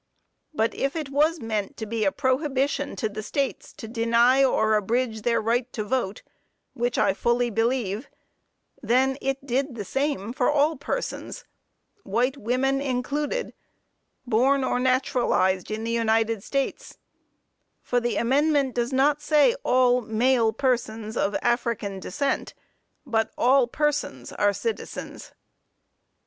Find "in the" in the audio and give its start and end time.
15.69-15.91